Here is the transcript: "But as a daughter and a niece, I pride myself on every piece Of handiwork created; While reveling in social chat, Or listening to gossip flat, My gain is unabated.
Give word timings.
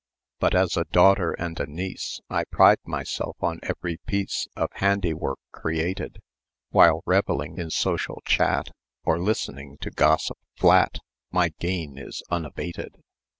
"But 0.39 0.55
as 0.55 0.75
a 0.77 0.85
daughter 0.85 1.33
and 1.33 1.59
a 1.59 1.67
niece, 1.67 2.21
I 2.27 2.45
pride 2.45 2.79
myself 2.85 3.37
on 3.39 3.59
every 3.61 3.97
piece 4.07 4.47
Of 4.55 4.71
handiwork 4.73 5.37
created; 5.51 6.23
While 6.71 7.03
reveling 7.05 7.59
in 7.59 7.69
social 7.69 8.19
chat, 8.25 8.71
Or 9.03 9.19
listening 9.19 9.77
to 9.81 9.91
gossip 9.91 10.39
flat, 10.55 10.97
My 11.29 11.49
gain 11.59 11.99
is 11.99 12.23
unabated. 12.31 12.95